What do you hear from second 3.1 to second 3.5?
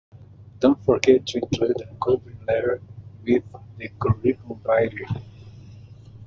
with